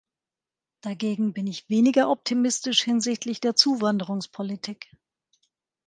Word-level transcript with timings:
Dagegen 0.83 1.31
bin 1.31 1.45
ich 1.45 1.69
weniger 1.69 2.09
optimistisch 2.09 2.81
hinsichtlich 2.81 3.39
der 3.39 3.55
Zuwanderungspolitik. 3.55 4.89